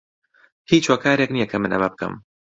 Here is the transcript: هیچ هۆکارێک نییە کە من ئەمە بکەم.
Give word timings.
هیچ 0.71 0.83
هۆکارێک 0.91 1.29
نییە 1.35 1.47
کە 1.51 1.57
من 1.61 1.71
ئەمە 1.73 1.89
بکەم. 1.93 2.13